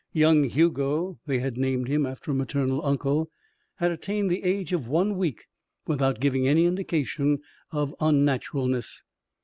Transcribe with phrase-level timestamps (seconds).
[0.13, 3.29] Young Hugo they had named him after a maternal uncle
[3.75, 5.45] had attained the age of one week
[5.85, 7.37] without giving any indication
[7.71, 9.03] of unnaturalness.